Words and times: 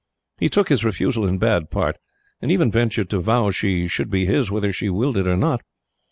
He 0.39 0.49
took 0.49 0.69
his 0.69 0.83
refusal 0.83 1.27
in 1.27 1.37
bad 1.37 1.69
part, 1.69 1.97
and 2.41 2.51
even 2.51 2.71
ventured 2.71 3.07
to 3.11 3.19
vow 3.19 3.51
she 3.51 3.87
should 3.87 4.09
be 4.09 4.25
his 4.25 4.49
whether 4.49 4.73
she 4.73 4.89
willed 4.89 5.15
it 5.17 5.27
or 5.27 5.37
not. 5.37 5.61